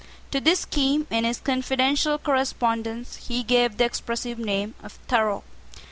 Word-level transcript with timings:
To 0.31 0.39
this 0.41 0.61
scheme, 0.61 1.05
in 1.11 1.25
his 1.25 1.39
confidential 1.39 2.17
correspondence, 2.17 3.17
he 3.27 3.43
gave 3.43 3.77
the 3.77 3.85
expressive 3.85 4.39
name 4.39 4.73
of 4.81 4.93
Thorough. 5.07 5.43